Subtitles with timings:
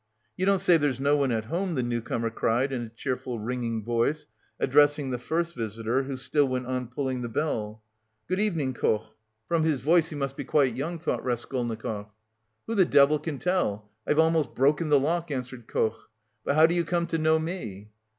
[0.35, 3.37] "You don't say there's no one at home," the new comer cried in a cheerful,
[3.37, 4.25] ringing voice,
[4.59, 7.83] addressing the first visitor, who still went on pulling the bell.
[8.27, 9.03] "Good evening, Koch."
[9.47, 12.09] "From his voice he must be quite young," thought Raskolnikov.
[12.65, 13.91] "Who the devil can tell?
[14.07, 16.09] I've almost broken the lock," answered Koch.
[16.43, 17.91] "But how do you come to know me?"